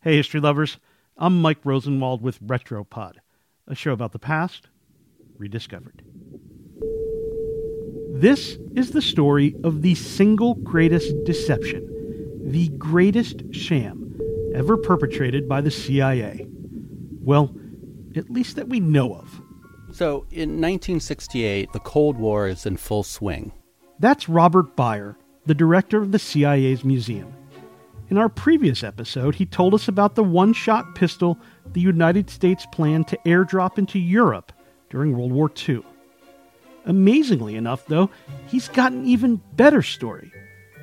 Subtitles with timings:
[0.00, 0.78] Hey, history lovers.
[1.16, 3.14] I'm Mike Rosenwald with Retropod,
[3.66, 4.68] a show about the past
[5.36, 6.04] rediscovered.
[8.12, 11.84] This is the story of the single greatest deception,
[12.44, 14.16] the greatest sham
[14.54, 16.46] ever perpetrated by the CIA.
[17.20, 17.52] Well,
[18.14, 19.42] at least that we know of.
[19.90, 23.50] So, in 1968, the Cold War is in full swing.
[23.98, 27.34] That's Robert Byer, the director of the CIA's museum.
[28.10, 31.38] In our previous episode, he told us about the one shot pistol
[31.74, 34.50] the United States planned to airdrop into Europe
[34.88, 35.82] during World War II.
[36.86, 38.08] Amazingly enough, though,
[38.46, 40.32] he's got an even better story.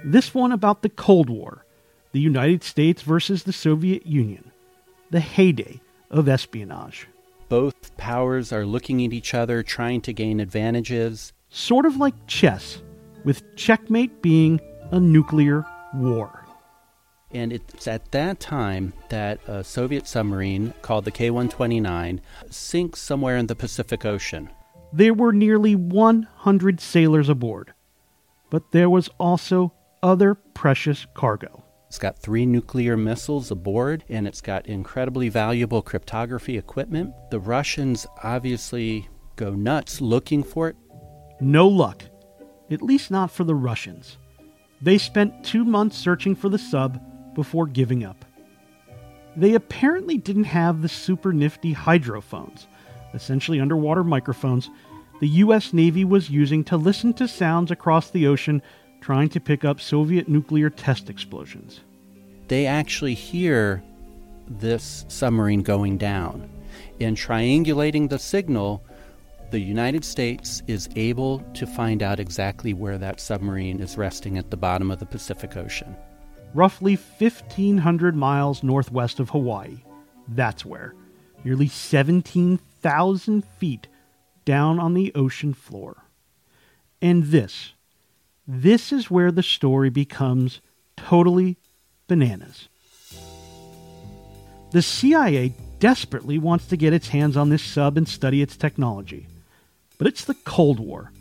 [0.03, 1.65] This one about the Cold War,
[2.11, 4.51] the United States versus the Soviet Union,
[5.09, 5.81] the heyday
[6.11, 7.07] of espionage.
[7.49, 11.33] Both powers are looking at each other, trying to gain advantages.
[11.49, 12.83] Sort of like chess,
[13.23, 14.61] with checkmate being
[14.91, 16.44] a nuclear war.
[17.35, 23.35] And it's at that time that a Soviet submarine called the K 129 sinks somewhere
[23.35, 24.49] in the Pacific Ocean.
[24.93, 27.73] There were nearly 100 sailors aboard,
[28.49, 31.61] but there was also other precious cargo.
[31.89, 37.13] It's got three nuclear missiles aboard, and it's got incredibly valuable cryptography equipment.
[37.31, 40.77] The Russians obviously go nuts looking for it.
[41.41, 42.05] No luck,
[42.71, 44.17] at least not for the Russians.
[44.81, 47.01] They spent two months searching for the sub
[47.35, 48.25] before giving up.
[49.35, 52.67] They apparently didn't have the super nifty hydrophones,
[53.13, 54.69] essentially underwater microphones,
[55.21, 55.71] the U.S.
[55.71, 58.61] Navy was using to listen to sounds across the ocean
[58.99, 61.79] trying to pick up Soviet nuclear test explosions.
[62.47, 63.81] They actually hear
[64.47, 66.49] this submarine going down.
[66.99, 68.83] In triangulating the signal,
[69.51, 74.51] the United States is able to find out exactly where that submarine is resting at
[74.51, 75.95] the bottom of the Pacific Ocean
[76.55, 79.83] roughly 1,500 miles northwest of Hawaii.
[80.27, 80.95] That's where,
[81.43, 83.87] nearly 17,000 feet
[84.45, 85.97] down on the ocean floor.
[87.01, 87.73] And this,
[88.47, 90.61] this is where the story becomes
[90.95, 91.57] totally
[92.07, 92.69] bananas.
[94.71, 99.27] The CIA desperately wants to get its hands on this sub and study its technology.
[99.97, 101.11] But it's the Cold War.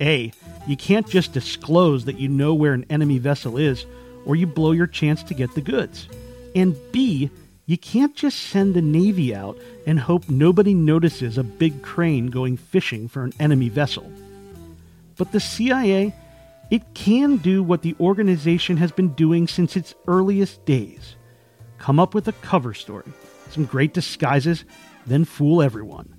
[0.00, 0.32] A,
[0.66, 3.86] you can't just disclose that you know where an enemy vessel is
[4.26, 6.08] or you blow your chance to get the goods.
[6.54, 7.30] And B,
[7.66, 12.56] you can't just send the Navy out and hope nobody notices a big crane going
[12.56, 14.10] fishing for an enemy vessel.
[15.16, 16.14] But the CIA,
[16.70, 21.16] it can do what the organization has been doing since its earliest days
[21.82, 23.12] come up with a cover story,
[23.50, 24.64] some great disguises,
[25.04, 26.14] then fool everyone.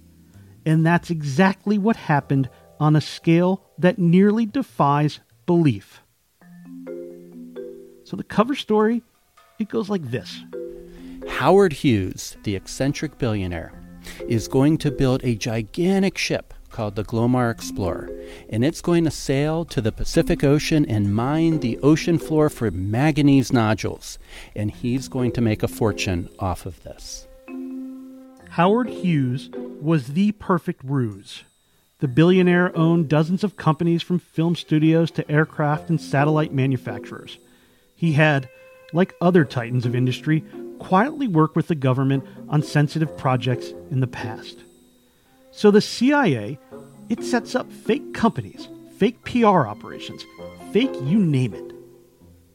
[0.66, 2.50] And that's exactly what happened
[2.82, 6.02] on a scale that nearly defies belief.
[8.14, 9.02] So the cover story,
[9.58, 10.44] it goes like this.
[11.28, 13.74] Howard Hughes, the eccentric billionaire,
[14.28, 18.12] is going to build a gigantic ship called the Glomar Explorer,
[18.52, 22.70] and it's going to sail to the Pacific Ocean and mine the ocean floor for
[22.70, 24.20] manganese nodules,
[24.56, 27.26] and he's going to make a fortune off of this.
[28.50, 29.50] Howard Hughes
[29.82, 31.46] was the perfect ruse.
[31.98, 37.40] The billionaire owned dozens of companies from film studios to aircraft and satellite manufacturers.
[38.04, 38.50] He had,
[38.92, 40.44] like other titans of industry,
[40.78, 44.66] quietly worked with the government on sensitive projects in the past.
[45.52, 46.60] So the CIA,
[47.08, 50.26] it sets up fake companies, fake PR operations,
[50.74, 51.72] fake you name it.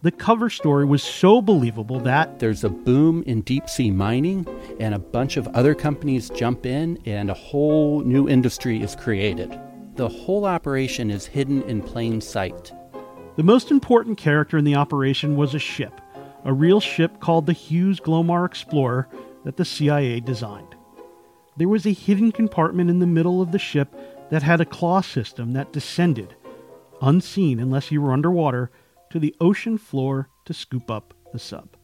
[0.03, 4.47] The cover story was so believable that there's a boom in deep sea mining,
[4.79, 9.59] and a bunch of other companies jump in, and a whole new industry is created.
[9.95, 12.71] The whole operation is hidden in plain sight.
[13.39, 16.01] The most important character in the operation was a ship,
[16.45, 19.07] a real ship called the Hughes Glomar Explorer
[19.45, 20.75] that the CIA designed.
[21.57, 23.95] There was a hidden compartment in the middle of the ship
[24.31, 26.35] that had a claw system that descended,
[27.01, 28.73] unseen unless you were underwater,
[29.11, 31.77] to the ocean floor to scoop up the sub.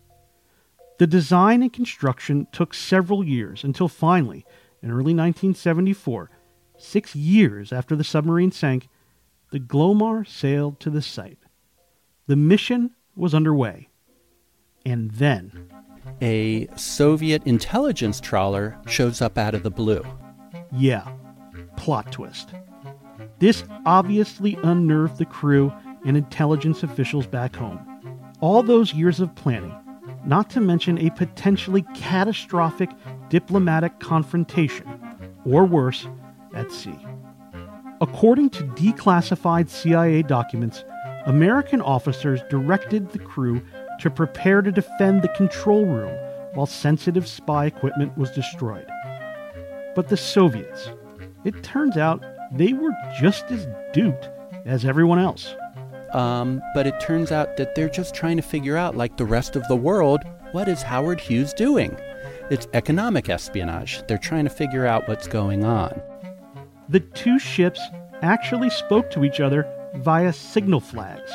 [0.98, 4.44] The design and construction took several years until finally,
[4.82, 6.32] in early 1974,
[6.76, 8.88] six years after the submarine sank,
[9.52, 11.44] the Glomar sailed to the site.
[12.26, 13.88] The mission was underway.
[14.87, 15.69] And then.
[16.23, 20.05] A Soviet intelligence trawler shows up out of the blue.
[20.73, 21.06] Yeah,
[21.76, 22.50] plot twist.
[23.38, 25.73] This obviously unnerved the crew
[26.05, 27.81] and intelligence officials back home.
[28.41, 29.75] All those years of planning,
[30.25, 32.91] not to mention a potentially catastrophic
[33.29, 34.87] diplomatic confrontation,
[35.44, 36.06] or worse,
[36.55, 36.99] at sea.
[38.00, 40.85] According to declassified CIA documents,
[41.26, 43.62] American officers directed the crew
[44.00, 46.15] to prepare to defend the control room
[46.53, 48.87] while sensitive spy equipment was destroyed.
[49.94, 50.91] But the Soviets,
[51.44, 52.23] it turns out
[52.53, 54.29] they were just as duped
[54.67, 55.55] as everyone else.
[56.12, 59.56] Um, but it turns out that they're just trying to figure out, like the rest
[59.56, 60.21] of the world,
[60.53, 61.97] what is Howard Hughes doing?
[62.50, 64.03] It's economic espionage.
[64.06, 66.00] They're trying to figure out what's going on.
[66.88, 67.81] The two ships
[68.23, 71.31] actually spoke to each other via signal flags.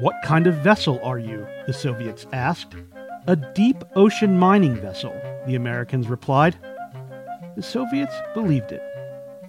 [0.00, 1.46] What kind of vessel are you?
[1.66, 2.74] the Soviets asked.
[3.26, 5.12] A deep ocean mining vessel,
[5.46, 6.56] the Americans replied.
[7.56, 8.82] The Soviets believed it,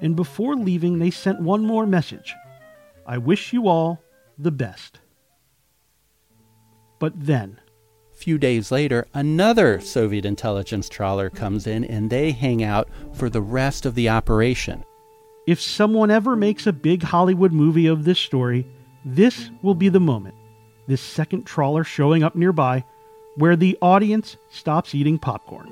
[0.01, 2.33] and before leaving, they sent one more message
[3.07, 4.01] I wish you all
[4.37, 4.99] the best.
[6.99, 7.59] But then,
[8.15, 13.41] few days later, another Soviet intelligence trawler comes in and they hang out for the
[13.41, 14.83] rest of the operation.
[15.47, 18.65] If someone ever makes a big Hollywood movie of this story,
[19.03, 20.33] this will be the moment.
[20.87, 22.83] This second trawler showing up nearby
[23.35, 25.71] where the audience stops eating popcorn.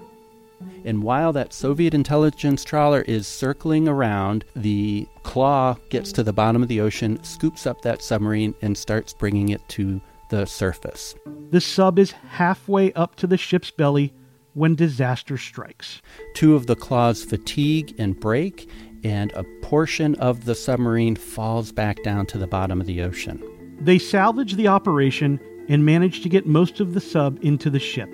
[0.85, 6.61] And while that Soviet intelligence trawler is circling around, the claw gets to the bottom
[6.61, 9.99] of the ocean, scoops up that submarine, and starts bringing it to
[10.29, 11.15] the surface.
[11.49, 14.13] The sub is halfway up to the ship's belly
[14.53, 16.01] when disaster strikes.
[16.35, 18.69] Two of the claws fatigue and break,
[19.03, 23.43] and a portion of the submarine falls back down to the bottom of the ocean.
[23.79, 28.13] They salvage the operation and manage to get most of the sub into the ship.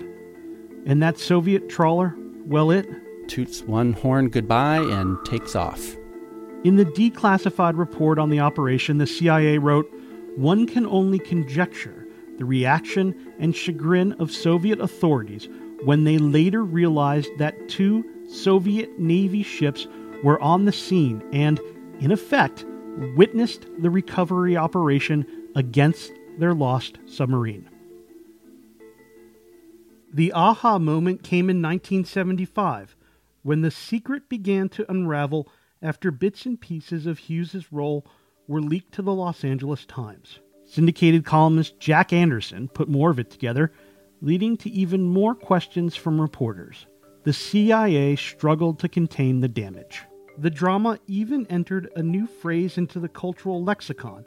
[0.86, 2.16] And that Soviet trawler
[2.50, 2.88] well, it
[3.28, 5.94] toots one horn goodbye and takes off.
[6.64, 9.88] In the declassified report on the operation, the CIA wrote
[10.36, 12.06] one can only conjecture
[12.38, 15.48] the reaction and chagrin of Soviet authorities
[15.84, 19.86] when they later realized that two Soviet Navy ships
[20.22, 21.60] were on the scene and,
[22.00, 22.64] in effect,
[23.16, 27.68] witnessed the recovery operation against their lost submarine.
[30.12, 32.96] The aha moment came in 1975
[33.42, 35.48] when the secret began to unravel
[35.80, 38.06] after bits and pieces of Hughes's role
[38.46, 40.40] were leaked to the Los Angeles Times.
[40.66, 43.72] Syndicated columnist Jack Anderson put more of it together,
[44.20, 46.86] leading to even more questions from reporters.
[47.24, 50.02] The CIA struggled to contain the damage.
[50.38, 54.24] The drama even entered a new phrase into the cultural lexicon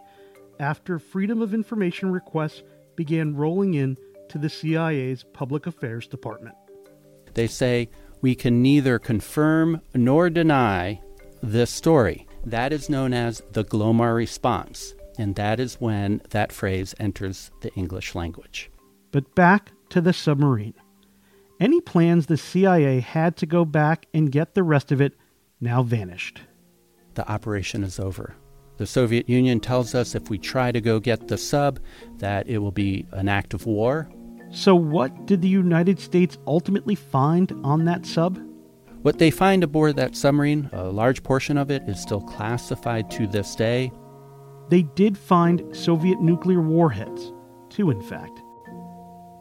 [0.59, 2.63] after Freedom of Information requests
[2.95, 3.97] began rolling in
[4.29, 6.55] to the CIA's Public Affairs Department.
[7.33, 7.89] They say,
[8.21, 11.01] we can neither confirm nor deny
[11.41, 12.27] this story.
[12.45, 17.73] That is known as the Glomar response, and that is when that phrase enters the
[17.73, 18.69] English language.
[19.11, 20.73] But back to the submarine.
[21.59, 25.13] Any plans the CIA had to go back and get the rest of it
[25.59, 26.41] now vanished.
[27.15, 28.35] The operation is over.
[28.77, 31.79] The Soviet Union tells us if we try to go get the sub,
[32.17, 34.09] that it will be an act of war.
[34.51, 38.39] So, what did the United States ultimately find on that sub?
[39.03, 43.27] What they find aboard that submarine, a large portion of it is still classified to
[43.27, 43.91] this day.
[44.69, 47.33] They did find Soviet nuclear warheads,
[47.69, 48.41] two in fact.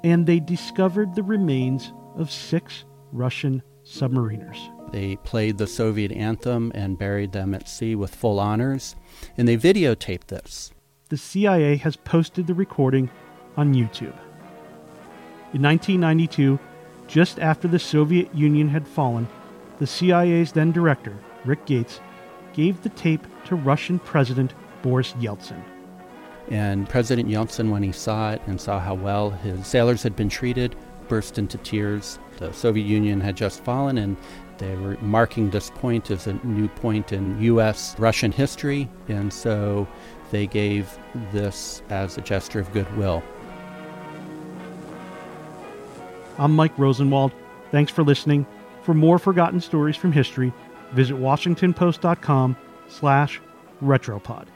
[0.04, 4.58] And they discovered the remains of six Russian submariners.
[4.92, 8.94] They played the Soviet anthem and buried them at sea with full honors,
[9.38, 10.70] and they videotaped this.
[11.08, 13.10] The CIA has posted the recording
[13.56, 14.16] on YouTube.
[15.54, 16.58] In 1992,
[17.08, 19.26] just after the Soviet Union had fallen,
[19.78, 22.00] the CIA's then director, Rick Gates,
[22.52, 25.62] gave the tape to Russian President Boris Yeltsin.
[26.50, 30.28] And President Yeltsin, when he saw it and saw how well his sailors had been
[30.28, 30.76] treated,
[31.08, 32.18] burst into tears.
[32.38, 34.16] The Soviet Union had just fallen, and
[34.58, 37.94] they were marking this point as a new point in U.S.
[37.98, 39.86] Russian history, and so
[40.30, 40.98] they gave
[41.32, 43.22] this as a gesture of goodwill.
[46.38, 47.32] I'm Mike Rosenwald.
[47.70, 48.46] Thanks for listening.
[48.82, 50.52] For more forgotten stories from history,
[50.92, 52.56] visit WashingtonPost.com
[52.88, 53.40] slash
[53.82, 54.46] retropod.